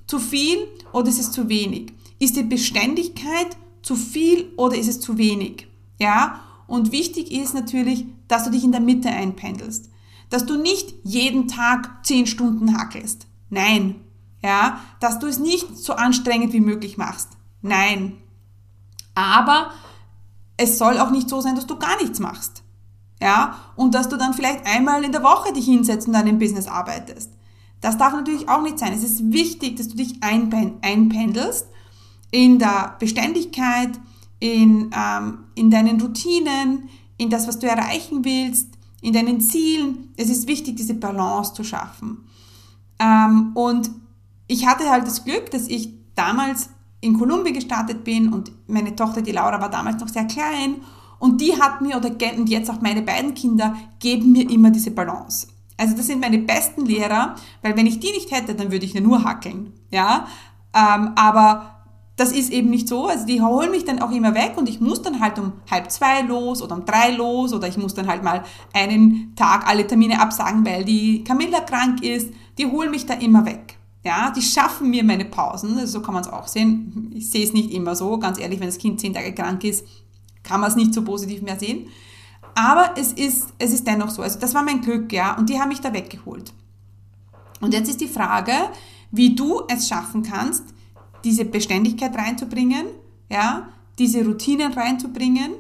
zu 0.08 0.20
viel 0.20 0.68
oder 0.92 1.10
ist 1.10 1.20
es 1.20 1.32
zu 1.32 1.50
wenig? 1.50 1.94
Ist 2.20 2.36
die 2.36 2.44
Beständigkeit 2.44 3.58
zu 3.82 3.96
viel 3.96 4.52
oder 4.58 4.76
ist 4.78 4.88
es 4.88 5.00
zu 5.00 5.18
wenig? 5.18 5.68
Ja, 6.00 6.42
und 6.68 6.92
wichtig 6.92 7.32
ist 7.32 7.54
natürlich, 7.54 8.06
dass 8.28 8.46
du 8.46 8.52
dich 8.52 8.64
in 8.64 8.72
der 8.72 8.82
Mitte 8.82 9.10
einpendelst. 9.10 9.90
Dass 10.30 10.46
du 10.46 10.58
nicht 10.58 10.94
jeden 11.04 11.48
Tag 11.48 12.06
zehn 12.06 12.26
Stunden 12.26 12.78
hackelst. 12.78 13.28
Nein. 13.50 13.96
Ja, 14.44 14.82
dass 15.00 15.20
du 15.20 15.28
es 15.28 15.40
nicht 15.40 15.78
so 15.78 15.94
anstrengend 15.94 16.52
wie 16.52 16.60
möglich 16.60 16.98
machst. 16.98 17.30
Nein. 17.64 18.18
Aber 19.16 19.72
es 20.58 20.78
soll 20.78 21.00
auch 21.00 21.10
nicht 21.10 21.30
so 21.30 21.42
sein, 21.42 21.56
dass 21.56 21.66
du 21.66 21.78
gar 21.78 22.00
nichts 22.00 22.20
machst 22.20 22.64
ja, 23.24 23.56
und 23.78 23.96
dass 23.96 24.10
du 24.10 24.18
dann 24.18 24.34
vielleicht 24.34 24.66
einmal 24.66 25.04
in 25.06 25.14
der 25.14 25.24
Woche 25.24 25.54
dich 25.54 25.66
hinsetzt 25.66 26.10
und 26.10 26.16
an 26.16 26.26
dem 26.26 26.40
Business 26.40 26.68
arbeitest. 26.68 27.32
Das 27.80 27.98
darf 27.98 28.12
natürlich 28.12 28.50
auch 28.50 28.62
nicht 28.62 28.78
sein. 28.78 28.92
Es 28.92 29.04
ist 29.04 29.32
wichtig, 29.32 29.78
dass 29.78 29.88
du 29.88 29.96
dich 29.96 30.22
einpendelst 30.22 31.68
in 32.32 32.60
der 32.60 32.98
Beständigkeit, 33.00 33.92
in, 34.40 34.92
ähm, 34.94 35.46
in 35.56 35.72
deinen 35.72 36.02
Routinen, 36.02 36.90
in 37.18 37.30
das, 37.30 37.48
was 37.48 37.60
du 37.60 37.68
erreichen 37.68 38.26
willst, 38.26 38.68
in 39.02 39.14
deinen 39.14 39.40
Zielen. 39.40 40.14
Es 40.18 40.30
ist 40.30 40.50
wichtig, 40.50 40.76
diese 40.76 40.94
Balance 40.94 41.54
zu 41.54 41.64
schaffen. 41.64 42.26
Ähm, 43.00 43.52
und 43.54 43.90
ich 44.48 44.66
hatte 44.66 44.90
halt 44.90 45.08
das 45.08 45.24
Glück, 45.24 45.50
dass 45.52 45.68
ich 45.68 45.94
damals 46.16 46.70
in 47.04 47.18
Kolumbien 47.18 47.54
gestartet 47.54 48.04
bin 48.04 48.32
und 48.32 48.52
meine 48.68 48.96
Tochter, 48.96 49.22
die 49.22 49.32
Laura, 49.32 49.60
war 49.60 49.70
damals 49.70 50.02
noch 50.02 50.08
sehr 50.08 50.26
klein 50.26 50.78
und 51.20 51.42
die 51.42 51.60
hat 51.62 51.82
mir, 51.82 51.98
oder 51.98 52.12
und 52.38 52.50
jetzt 52.50 52.70
auch 52.70 52.82
meine 52.82 53.02
beiden 53.02 53.34
Kinder, 53.34 53.76
geben 54.00 54.32
mir 54.32 54.50
immer 54.50 54.72
diese 54.72 54.92
Balance. 54.92 55.48
Also 55.78 55.96
das 55.96 56.08
sind 56.08 56.22
meine 56.22 56.40
besten 56.40 56.86
Lehrer, 56.86 57.36
weil 57.62 57.76
wenn 57.76 57.88
ich 57.88 58.00
die 58.00 58.12
nicht 58.12 58.32
hätte, 58.32 58.56
dann 58.56 58.72
würde 58.72 58.86
ich 58.86 58.94
nur 58.96 59.24
hackeln. 59.24 59.74
Ja, 59.92 60.28
ähm, 60.74 61.12
aber 61.16 61.74
das 62.16 62.32
ist 62.32 62.52
eben 62.52 62.70
nicht 62.70 62.88
so. 62.88 63.08
Also 63.08 63.26
die 63.26 63.42
holen 63.42 63.72
mich 63.72 63.86
dann 63.86 64.02
auch 64.02 64.12
immer 64.12 64.36
weg 64.36 64.54
und 64.56 64.70
ich 64.70 64.80
muss 64.80 65.02
dann 65.02 65.20
halt 65.20 65.40
um 65.40 65.54
halb 65.70 65.92
zwei 65.92 66.22
los 66.22 66.62
oder 66.62 66.76
um 66.76 66.86
drei 66.86 67.12
los 67.12 67.54
oder 67.54 67.68
ich 67.68 67.78
muss 67.78 67.94
dann 67.94 68.08
halt 68.08 68.24
mal 68.24 68.44
einen 68.74 69.34
Tag 69.36 69.68
alle 69.68 69.88
Termine 69.88 70.22
absagen, 70.22 70.66
weil 70.66 70.86
die 70.86 71.24
Camilla 71.24 71.62
krank 71.62 72.04
ist. 72.04 72.30
Die 72.58 72.68
holen 72.68 72.92
mich 72.92 73.06
da 73.06 73.16
immer 73.16 73.46
weg. 73.46 73.78
Ja, 74.04 74.32
die 74.32 74.42
schaffen 74.42 74.90
mir 74.90 75.04
meine 75.04 75.26
Pausen. 75.26 75.78
Also 75.78 76.00
so 76.00 76.02
kann 76.02 76.14
man 76.14 76.24
es 76.24 76.30
auch 76.30 76.48
sehen. 76.48 77.12
Ich 77.16 77.30
sehe 77.30 77.44
es 77.44 77.54
nicht 77.54 77.72
immer 77.72 77.96
so. 77.96 78.18
Ganz 78.20 78.40
ehrlich, 78.40 78.60
wenn 78.60 78.68
das 78.68 78.78
Kind 78.78 79.00
zehn 79.00 79.14
Tage 79.14 79.34
krank 79.34 79.64
ist, 79.64 79.86
kann 80.44 80.60
man 80.60 80.70
es 80.70 80.76
nicht 80.76 80.94
so 80.94 81.04
positiv 81.04 81.42
mehr 81.42 81.58
sehen. 81.58 81.88
Aber 82.56 82.92
es 82.98 83.14
ist, 83.14 83.54
es 83.58 83.74
ist 83.74 83.88
dennoch 83.88 84.10
so. 84.10 84.22
Also 84.22 84.40
das 84.40 84.54
war 84.54 84.64
mein 84.64 84.82
Glück, 84.82 85.12
ja, 85.12 85.38
und 85.38 85.50
die 85.50 85.60
haben 85.60 85.70
mich 85.70 85.82
da 85.82 85.94
weggeholt. 85.94 86.54
Und 87.62 87.74
jetzt 87.74 87.90
ist 87.90 88.02
die 88.02 88.08
Frage, 88.08 88.54
wie 89.12 89.36
du 89.36 89.62
es 89.70 89.88
schaffen 89.88 90.22
kannst, 90.22 90.66
diese 91.24 91.46
Beständigkeit 91.46 92.16
reinzubringen, 92.16 92.88
ja, 93.30 93.70
diese 93.98 94.26
Routinen 94.26 94.74
reinzubringen, 94.74 95.54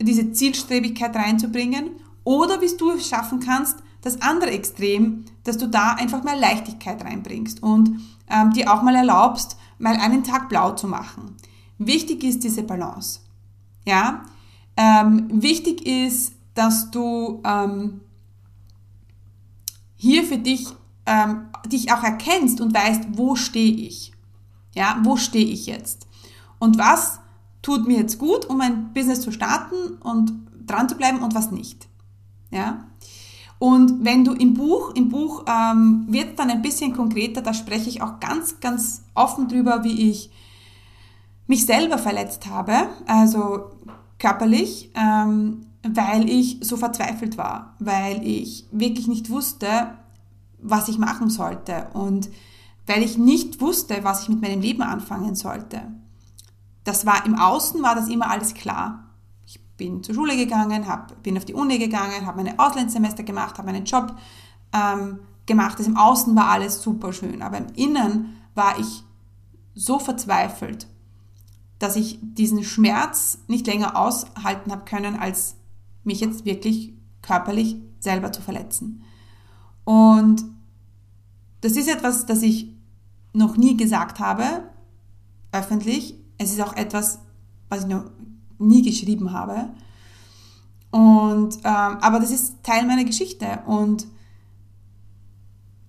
diese 0.00 0.32
Zielstrebigkeit 0.32 1.14
reinzubringen 1.14 1.90
oder 2.24 2.60
wie 2.60 2.76
du 2.76 2.90
es 2.90 3.08
schaffen 3.08 3.40
kannst, 3.40 3.78
das 4.02 4.20
andere 4.20 4.50
Extrem, 4.50 5.24
dass 5.44 5.58
du 5.58 5.68
da 5.68 5.92
einfach 5.92 6.24
mal 6.24 6.38
Leichtigkeit 6.38 7.04
reinbringst 7.04 7.62
und 7.62 8.00
ähm, 8.28 8.52
dir 8.52 8.72
auch 8.72 8.82
mal 8.82 8.94
erlaubst, 8.94 9.56
mal 9.78 9.96
einen 9.96 10.24
Tag 10.24 10.48
blau 10.48 10.72
zu 10.72 10.88
machen. 10.88 11.36
Wichtig 11.78 12.24
ist 12.24 12.42
diese 12.44 12.62
Balance. 12.62 13.20
Ja, 13.86 14.22
ähm, 14.76 15.28
wichtig 15.30 15.86
ist, 15.86 16.34
dass 16.54 16.90
du 16.90 17.42
ähm, 17.44 18.00
hier 19.96 20.24
für 20.24 20.38
dich 20.38 20.66
ähm, 21.06 21.48
dich 21.66 21.92
auch 21.92 22.02
erkennst 22.02 22.60
und 22.60 22.74
weißt, 22.74 23.04
wo 23.12 23.36
stehe 23.36 23.74
ich? 23.74 24.12
Ja, 24.74 24.98
wo 25.02 25.16
stehe 25.16 25.46
ich 25.46 25.66
jetzt? 25.66 26.06
Und 26.58 26.78
was 26.78 27.20
tut 27.62 27.86
mir 27.86 27.98
jetzt 27.98 28.18
gut, 28.18 28.46
um 28.46 28.60
ein 28.60 28.92
Business 28.92 29.20
zu 29.20 29.32
starten 29.32 29.96
und 30.00 30.32
dran 30.66 30.88
zu 30.88 30.96
bleiben 30.96 31.20
und 31.20 31.34
was 31.34 31.50
nicht? 31.50 31.88
Ja. 32.50 32.86
Und 33.64 34.04
wenn 34.04 34.26
du 34.26 34.34
im 34.34 34.52
Buch, 34.52 34.92
im 34.94 35.08
Buch 35.08 35.46
ähm, 35.48 36.04
wird 36.06 36.38
dann 36.38 36.50
ein 36.50 36.60
bisschen 36.60 36.92
konkreter, 36.92 37.40
da 37.40 37.54
spreche 37.54 37.88
ich 37.88 38.02
auch 38.02 38.20
ganz, 38.20 38.60
ganz 38.60 39.04
offen 39.14 39.48
drüber, 39.48 39.82
wie 39.84 40.10
ich 40.10 40.30
mich 41.46 41.64
selber 41.64 41.96
verletzt 41.96 42.46
habe, 42.46 42.74
also 43.06 43.70
körperlich, 44.18 44.90
ähm, 44.94 45.64
weil 45.82 46.28
ich 46.28 46.58
so 46.60 46.76
verzweifelt 46.76 47.38
war, 47.38 47.74
weil 47.78 48.20
ich 48.26 48.68
wirklich 48.70 49.08
nicht 49.08 49.30
wusste, 49.30 49.94
was 50.60 50.88
ich 50.88 50.98
machen 50.98 51.30
sollte 51.30 51.88
und 51.94 52.28
weil 52.86 53.02
ich 53.02 53.16
nicht 53.16 53.62
wusste, 53.62 54.00
was 54.02 54.24
ich 54.24 54.28
mit 54.28 54.42
meinem 54.42 54.60
Leben 54.60 54.82
anfangen 54.82 55.36
sollte. 55.36 55.80
Das 56.84 57.06
war 57.06 57.24
im 57.24 57.34
Außen 57.34 57.82
war 57.82 57.94
das 57.94 58.08
immer 58.10 58.28
alles 58.28 58.52
klar. 58.52 59.13
Bin 59.76 60.02
zur 60.02 60.14
Schule 60.14 60.36
gegangen, 60.36 60.86
hab, 60.86 61.22
bin 61.22 61.36
auf 61.36 61.44
die 61.44 61.54
Uni 61.54 61.78
gegangen, 61.78 62.26
habe 62.26 62.42
meine 62.42 62.58
Auslandssemester 62.58 63.24
gemacht, 63.24 63.58
habe 63.58 63.70
meinen 63.70 63.84
Job 63.84 64.16
ähm, 64.72 65.20
gemacht. 65.46 65.78
Das 65.78 65.86
im 65.86 65.96
Außen 65.96 66.34
war 66.36 66.50
alles 66.50 66.82
super 66.82 67.12
schön, 67.12 67.42
aber 67.42 67.58
im 67.58 67.66
Innen 67.74 68.36
war 68.54 68.78
ich 68.78 69.02
so 69.74 69.98
verzweifelt 69.98 70.86
dass 71.78 71.96
ich 71.96 72.18
diesen 72.22 72.64
Schmerz 72.64 73.38
nicht 73.46 73.66
länger 73.66 73.96
aushalten 73.96 74.70
habe 74.70 74.86
können, 74.86 75.16
als 75.16 75.56
mich 76.02 76.20
jetzt 76.20 76.44
wirklich 76.44 76.94
körperlich 77.20 77.76
selber 78.00 78.32
zu 78.32 78.40
verletzen. 78.40 79.02
Und 79.84 80.44
das 81.60 81.72
ist 81.72 81.88
etwas, 81.88 82.24
das 82.24 82.42
ich 82.42 82.74
noch 83.34 83.56
nie 83.56 83.76
gesagt 83.76 84.18
habe, 84.18 84.70
öffentlich. 85.52 86.14
Es 86.38 86.52
ist 86.52 86.60
auch 86.62 86.74
etwas, 86.74 87.20
was 87.68 87.82
ich 87.82 87.88
noch 87.88 88.04
nie 88.58 88.82
geschrieben 88.82 89.32
habe. 89.32 89.70
Und, 90.90 91.56
ähm, 91.64 91.98
aber 92.00 92.20
das 92.20 92.30
ist 92.30 92.62
Teil 92.62 92.86
meiner 92.86 93.04
Geschichte. 93.04 93.60
Und 93.66 94.06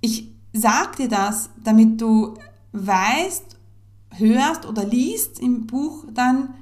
ich 0.02 0.32
sage 0.54 1.04
dir 1.04 1.10
das, 1.10 1.50
damit 1.64 2.02
du 2.02 2.36
weißt 2.72 3.58
hörst 4.14 4.66
oder 4.66 4.86
liest 4.86 5.40
im 5.40 5.68
Buch 5.68 6.06
dann, 6.14 6.56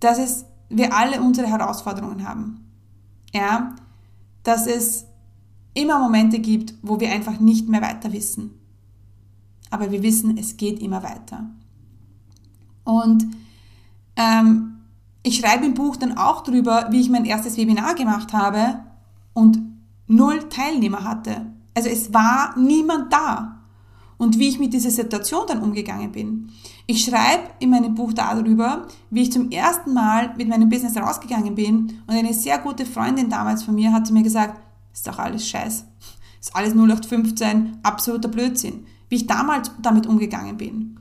dass 0.00 0.18
es, 0.18 0.44
wir 0.68 0.94
alle 0.94 1.20
unsere 1.20 1.48
Herausforderungen 1.48 2.26
haben. 2.26 2.68
Ja, 3.34 3.74
dass 4.42 4.66
es 4.66 5.06
immer 5.74 5.98
Momente 5.98 6.38
gibt, 6.38 6.74
wo 6.82 7.00
wir 7.00 7.10
einfach 7.10 7.40
nicht 7.40 7.68
mehr 7.68 7.82
weiter 7.82 8.12
wissen. 8.12 8.50
Aber 9.70 9.90
wir 9.90 10.02
wissen, 10.02 10.36
es 10.36 10.56
geht 10.56 10.80
immer 10.80 11.02
weiter. 11.02 11.50
Und 12.84 13.26
ähm, 14.16 14.71
ich 15.22 15.38
schreibe 15.38 15.66
im 15.66 15.74
Buch 15.74 15.96
dann 15.96 16.16
auch 16.16 16.42
darüber, 16.42 16.88
wie 16.90 17.00
ich 17.00 17.10
mein 17.10 17.24
erstes 17.24 17.56
Webinar 17.56 17.94
gemacht 17.94 18.32
habe 18.32 18.80
und 19.32 19.58
null 20.06 20.48
Teilnehmer 20.48 21.04
hatte. 21.04 21.46
Also 21.74 21.88
es 21.88 22.12
war 22.12 22.56
niemand 22.58 23.12
da. 23.12 23.62
und 24.22 24.38
wie 24.38 24.48
ich 24.48 24.60
mit 24.60 24.72
dieser 24.72 24.92
Situation 24.92 25.46
dann 25.48 25.62
umgegangen 25.62 26.12
bin. 26.12 26.48
Ich 26.86 27.04
schreibe 27.04 27.42
in 27.58 27.70
meinem 27.70 27.96
Buch 27.96 28.12
darüber, 28.12 28.86
wie 29.10 29.22
ich 29.22 29.32
zum 29.32 29.50
ersten 29.50 29.92
Mal 29.94 30.36
mit 30.36 30.48
meinem 30.48 30.68
Business 30.68 30.96
rausgegangen 30.96 31.56
bin 31.56 31.98
und 32.06 32.14
eine 32.14 32.32
sehr 32.32 32.58
gute 32.58 32.86
Freundin 32.86 33.28
damals 33.28 33.64
von 33.64 33.74
mir 33.74 33.92
hat 33.92 34.06
zu 34.06 34.12
mir 34.12 34.22
gesagt, 34.22 34.60
ist 34.92 35.08
doch 35.08 35.18
alles 35.18 35.48
Scheiß, 35.48 35.84
ist 36.40 36.54
alles 36.54 36.72
0815, 36.72 37.78
absoluter 37.82 38.28
Blödsinn, 38.28 38.86
wie 39.08 39.16
ich 39.16 39.26
damals 39.26 39.72
damit 39.82 40.06
umgegangen 40.06 40.56
bin. 40.56 41.00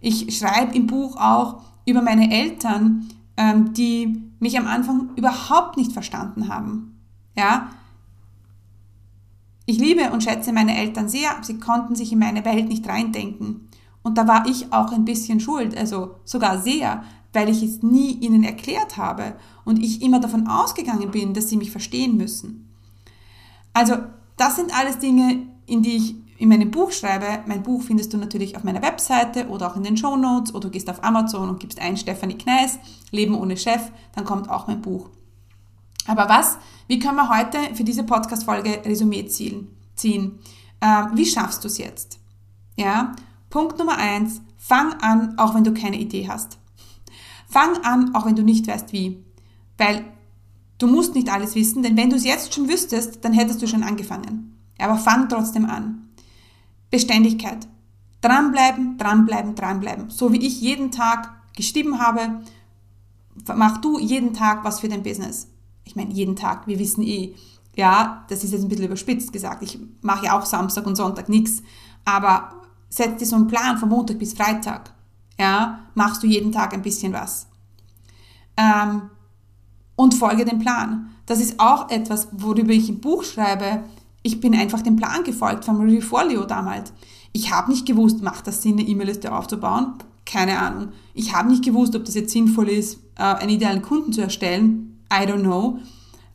Ich 0.00 0.34
schreibe 0.34 0.74
im 0.74 0.86
Buch 0.86 1.16
auch 1.16 1.60
über 1.84 2.00
meine 2.00 2.32
Eltern, 2.32 3.06
ähm, 3.42 3.72
die 3.74 4.22
mich 4.38 4.58
am 4.58 4.66
Anfang 4.66 5.10
überhaupt 5.16 5.76
nicht 5.76 5.92
verstanden 5.92 6.48
haben. 6.48 7.00
Ja, 7.36 7.70
ich 9.66 9.78
liebe 9.78 10.10
und 10.10 10.22
schätze 10.22 10.52
meine 10.52 10.76
Eltern 10.76 11.08
sehr, 11.08 11.30
sie 11.42 11.58
konnten 11.58 11.94
sich 11.94 12.12
in 12.12 12.18
meine 12.18 12.44
Welt 12.44 12.68
nicht 12.68 12.86
reindenken. 12.88 13.68
Und 14.02 14.18
da 14.18 14.26
war 14.26 14.46
ich 14.46 14.72
auch 14.72 14.92
ein 14.92 15.04
bisschen 15.04 15.40
schuld, 15.40 15.76
also 15.76 16.16
sogar 16.24 16.60
sehr, 16.60 17.04
weil 17.32 17.48
ich 17.48 17.62
es 17.62 17.82
nie 17.82 18.12
ihnen 18.14 18.42
erklärt 18.42 18.96
habe 18.96 19.36
und 19.64 19.78
ich 19.78 20.02
immer 20.02 20.20
davon 20.20 20.48
ausgegangen 20.48 21.10
bin, 21.10 21.34
dass 21.34 21.48
sie 21.48 21.56
mich 21.56 21.70
verstehen 21.70 22.16
müssen. 22.16 22.68
Also 23.72 23.96
das 24.36 24.56
sind 24.56 24.76
alles 24.76 24.98
Dinge, 24.98 25.46
in 25.66 25.82
die 25.82 25.96
ich 25.96 26.14
in 26.42 26.48
meinem 26.48 26.72
Buch 26.72 26.90
schreibe. 26.90 27.44
Mein 27.46 27.62
Buch 27.62 27.84
findest 27.84 28.12
du 28.12 28.16
natürlich 28.16 28.56
auf 28.56 28.64
meiner 28.64 28.82
Webseite 28.82 29.46
oder 29.46 29.70
auch 29.70 29.76
in 29.76 29.84
den 29.84 29.96
Show 29.96 30.16
Notes 30.16 30.52
oder 30.52 30.62
du 30.66 30.70
gehst 30.70 30.90
auf 30.90 31.04
Amazon 31.04 31.48
und 31.48 31.60
gibst 31.60 31.80
ein 31.80 31.96
Stephanie 31.96 32.36
Kneis, 32.36 32.80
Leben 33.12 33.36
ohne 33.36 33.56
Chef, 33.56 33.92
dann 34.16 34.24
kommt 34.24 34.50
auch 34.50 34.66
mein 34.66 34.82
Buch. 34.82 35.08
Aber 36.08 36.28
was, 36.28 36.58
wie 36.88 36.98
können 36.98 37.14
wir 37.14 37.28
heute 37.28 37.58
für 37.76 37.84
diese 37.84 38.02
Podcast-Folge 38.02 38.82
Resümee 38.84 39.24
ziehen? 39.26 39.68
Ähm, 40.02 41.10
wie 41.14 41.26
schaffst 41.26 41.62
du 41.62 41.68
es 41.68 41.78
jetzt? 41.78 42.18
Ja, 42.76 43.14
Punkt 43.48 43.78
Nummer 43.78 43.96
eins, 43.98 44.42
fang 44.56 44.94
an, 44.94 45.38
auch 45.38 45.54
wenn 45.54 45.62
du 45.62 45.72
keine 45.72 46.00
Idee 46.00 46.26
hast. 46.28 46.58
Fang 47.46 47.84
an, 47.84 48.16
auch 48.16 48.26
wenn 48.26 48.34
du 48.34 48.42
nicht 48.42 48.66
weißt 48.66 48.92
wie. 48.92 49.24
Weil 49.78 50.06
du 50.78 50.88
musst 50.88 51.14
nicht 51.14 51.30
alles 51.30 51.54
wissen, 51.54 51.84
denn 51.84 51.96
wenn 51.96 52.10
du 52.10 52.16
es 52.16 52.24
jetzt 52.24 52.52
schon 52.52 52.68
wüsstest, 52.68 53.24
dann 53.24 53.32
hättest 53.32 53.62
du 53.62 53.68
schon 53.68 53.84
angefangen. 53.84 54.58
Aber 54.80 54.96
fang 54.96 55.28
trotzdem 55.28 55.66
an. 55.66 56.01
Beständigkeit. 56.92 57.66
Dranbleiben, 58.20 58.98
dranbleiben, 58.98 59.56
dranbleiben. 59.56 60.10
So 60.10 60.32
wie 60.32 60.46
ich 60.46 60.60
jeden 60.60 60.92
Tag 60.92 61.32
geschrieben 61.56 61.98
habe, 61.98 62.42
mach 63.56 63.78
du 63.78 63.98
jeden 63.98 64.34
Tag 64.34 64.62
was 64.62 64.80
für 64.80 64.88
dein 64.88 65.02
Business. 65.02 65.48
Ich 65.84 65.96
meine, 65.96 66.12
jeden 66.12 66.36
Tag, 66.36 66.68
wir 66.68 66.78
wissen 66.78 67.02
eh, 67.02 67.34
ja, 67.74 68.24
das 68.28 68.44
ist 68.44 68.52
jetzt 68.52 68.62
ein 68.62 68.68
bisschen 68.68 68.84
überspitzt 68.84 69.32
gesagt. 69.32 69.62
Ich 69.62 69.78
mache 70.02 70.26
ja 70.26 70.38
auch 70.38 70.44
Samstag 70.44 70.86
und 70.86 70.94
Sonntag 70.96 71.28
nichts. 71.28 71.62
Aber 72.04 72.52
setz 72.90 73.18
dir 73.18 73.26
so 73.26 73.36
einen 73.36 73.48
Plan 73.48 73.78
von 73.78 73.88
Montag 73.88 74.18
bis 74.18 74.34
Freitag. 74.34 74.92
Ja, 75.38 75.86
machst 75.94 76.22
du 76.22 76.26
jeden 76.26 76.52
Tag 76.52 76.74
ein 76.74 76.82
bisschen 76.82 77.14
was. 77.14 77.48
Ähm, 78.56 79.10
und 79.96 80.14
folge 80.14 80.44
dem 80.44 80.58
Plan. 80.58 81.10
Das 81.24 81.40
ist 81.40 81.58
auch 81.58 81.90
etwas, 81.90 82.28
worüber 82.32 82.72
ich 82.72 82.90
im 82.90 83.00
Buch 83.00 83.24
schreibe. 83.24 83.84
Ich 84.22 84.40
bin 84.40 84.54
einfach 84.54 84.82
dem 84.82 84.96
Plan 84.96 85.24
gefolgt 85.24 85.64
vom 85.64 85.80
Refolio 85.80 86.44
damals. 86.44 86.92
Ich 87.32 87.52
habe 87.52 87.70
nicht 87.70 87.86
gewusst, 87.86 88.22
macht 88.22 88.46
das 88.46 88.62
Sinn, 88.62 88.78
eine 88.78 88.88
E-Mail-Liste 88.88 89.32
aufzubauen? 89.32 89.94
Keine 90.24 90.58
Ahnung. 90.58 90.92
Ich 91.14 91.34
habe 91.34 91.48
nicht 91.48 91.64
gewusst, 91.64 91.96
ob 91.96 92.04
das 92.04 92.14
jetzt 92.14 92.32
sinnvoll 92.32 92.68
ist, 92.68 93.00
äh, 93.16 93.22
einen 93.22 93.50
idealen 93.50 93.82
Kunden 93.82 94.12
zu 94.12 94.20
erstellen. 94.20 95.04
I 95.12 95.26
don't 95.26 95.40
know. 95.40 95.78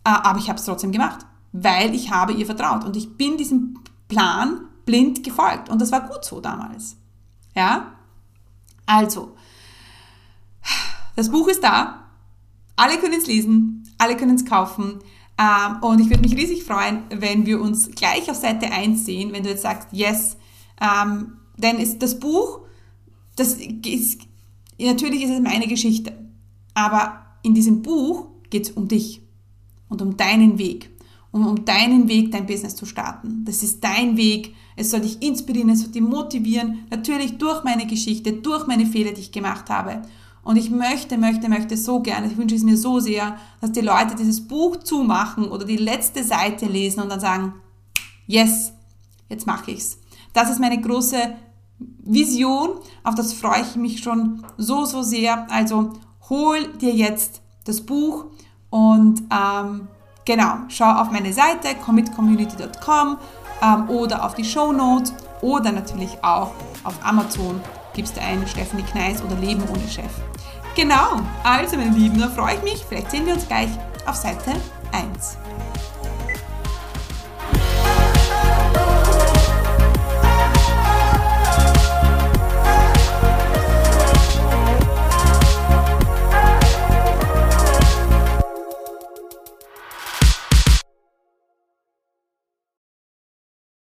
Äh, 0.04 0.10
aber 0.10 0.40
ich 0.40 0.50
habe 0.50 0.60
es 0.60 0.66
trotzdem 0.66 0.92
gemacht, 0.92 1.26
weil 1.54 1.94
ich 1.96 2.12
habe 2.12 2.34
ihr 2.34 2.46
vertraut. 2.46 2.84
Und 2.84 2.98
ich 2.98 3.16
bin 3.16 3.38
diesem 3.38 3.80
Plan 4.08 4.62
blind 4.86 5.24
gefolgt. 5.24 5.70
Und 5.70 5.80
das 5.82 5.92
war 5.92 6.08
gut 6.08 6.26
so 6.26 6.42
damals. 6.42 6.98
Ja? 7.56 7.94
Also, 8.86 9.36
das 11.16 11.30
Buch 11.30 11.48
ist 11.48 11.64
da. 11.64 12.08
Alle 12.76 12.98
können 12.98 13.20
es 13.20 13.28
lesen. 13.28 13.84
Alle 13.98 14.18
können 14.18 14.36
es 14.36 14.46
kaufen. 14.46 15.00
Ähm, 15.38 15.78
und 15.82 16.00
ich 16.00 16.10
würde 16.10 16.22
mich 16.22 16.36
riesig 16.36 16.64
freuen, 16.64 17.04
wenn 17.10 17.46
wir 17.46 17.62
uns 17.62 17.92
gleich 17.92 18.30
auf 18.30 18.38
Seite 18.38 18.72
1 18.72 19.06
sehen, 19.06 19.32
wenn 19.34 19.44
du 19.44 19.50
jetzt 19.50 19.62
sagst, 19.62 19.90
yes. 19.92 20.38
Ähm, 20.82 21.34
denn 21.58 21.78
ist 21.78 22.00
das 22.00 22.20
Buch, 22.20 22.62
das 23.36 23.54
ist, 23.54 24.22
natürlich 24.80 25.24
ist 25.24 25.32
es 25.32 25.42
meine 25.42 25.68
Geschichte. 25.68 26.14
Aber 26.74 27.26
in 27.44 27.54
diesem 27.54 27.82
Buch 27.82 28.28
geht 28.50 28.66
es 28.66 28.72
um 28.72 28.88
dich 28.88 29.22
und 29.90 30.02
um 30.02 30.18
deinen 30.18 30.58
Weg, 30.58 30.90
um, 31.32 31.46
um 31.46 31.66
deinen 31.66 32.08
Weg, 32.08 32.32
dein 32.32 32.46
Business 32.46 32.76
zu 32.76 32.86
starten. 32.86 33.44
Das 33.46 33.64
ist 33.64 33.84
dein 33.84 34.18
Weg. 34.18 34.56
Es 34.76 34.92
soll 34.92 35.02
dich 35.02 35.22
inspirieren, 35.22 35.70
es 35.70 35.82
soll 35.82 35.92
dich 35.92 36.02
motivieren, 36.02 36.86
natürlich 36.90 37.38
durch 37.38 37.64
meine 37.64 37.88
Geschichte, 37.88 38.34
durch 38.34 38.68
meine 38.68 38.86
Fehler, 38.86 39.12
die 39.12 39.22
ich 39.22 39.32
gemacht 39.32 39.70
habe. 39.70 40.04
Und 40.48 40.56
ich 40.56 40.70
möchte, 40.70 41.18
möchte, 41.18 41.50
möchte 41.50 41.76
so 41.76 42.00
gerne, 42.00 42.28
ich 42.28 42.38
wünsche 42.38 42.56
es 42.56 42.64
mir 42.64 42.78
so 42.78 43.02
sehr, 43.02 43.36
dass 43.60 43.74
die 43.74 43.82
Leute 43.82 44.16
dieses 44.16 44.48
Buch 44.48 44.78
zumachen 44.78 45.50
oder 45.50 45.66
die 45.66 45.76
letzte 45.76 46.24
Seite 46.24 46.68
lesen 46.68 47.02
und 47.02 47.10
dann 47.10 47.20
sagen, 47.20 47.56
yes, 48.28 48.72
jetzt 49.28 49.46
mache 49.46 49.72
ich's. 49.72 50.00
Das 50.32 50.50
ist 50.50 50.62
meine 50.62 50.80
große 50.80 51.18
Vision, 52.00 52.80
auf 53.04 53.14
das 53.16 53.34
freue 53.34 53.62
ich 53.62 53.76
mich 53.76 54.00
schon 54.02 54.46
so, 54.56 54.86
so 54.86 55.02
sehr. 55.02 55.52
Also 55.52 55.92
hol 56.30 56.66
dir 56.78 56.94
jetzt 56.94 57.42
das 57.66 57.82
Buch 57.82 58.28
und 58.70 59.24
ähm, 59.30 59.90
genau, 60.24 60.60
schau 60.70 60.94
auf 60.94 61.12
meine 61.12 61.34
Seite 61.34 61.76
commitcommunity.com 61.84 63.18
ähm, 63.62 63.90
oder 63.90 64.24
auf 64.24 64.36
die 64.36 64.46
Show 64.46 64.72
Notes 64.72 65.14
oder 65.42 65.74
natürlich 65.74 66.24
auch 66.24 66.52
auf 66.86 66.96
Amazon 67.04 67.60
gibst 67.94 68.16
du 68.16 68.22
ein 68.22 68.48
Stephanie 68.48 68.84
Kneis 68.84 69.22
oder 69.22 69.36
Leben 69.36 69.64
ohne 69.70 69.88
Chef. 69.90 70.12
Genau, 70.78 71.22
also 71.44 71.76
meine 71.76 71.90
Lieben, 71.98 72.20
da 72.20 72.30
freue 72.30 72.54
ich 72.54 72.62
mich. 72.62 72.86
Vielleicht 72.88 73.10
sehen 73.10 73.26
wir 73.26 73.34
uns 73.34 73.48
gleich 73.48 73.70
auf 74.06 74.14
Seite 74.14 74.52
1. 74.92 75.36